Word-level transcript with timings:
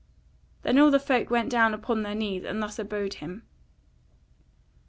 Then 0.63 0.79
all 0.79 0.97
folk 0.97 1.29
went 1.29 1.51
down 1.51 1.75
upon 1.75 2.01
their 2.01 2.15
knees, 2.15 2.43
and 2.43 2.59
thus 2.59 2.79
abode 2.79 3.13
him. 3.21 3.43